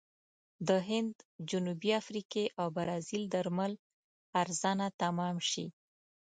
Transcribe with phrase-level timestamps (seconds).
[0.67, 1.15] د هند،
[1.49, 3.73] جنوبي افریقې او برازیل درمل
[4.41, 5.65] ارزانه تمام شي.